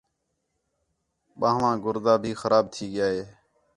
[1.39, 3.23] ٻان٘ہواں گُردا بھی خراب تھی ڳِیا ہِے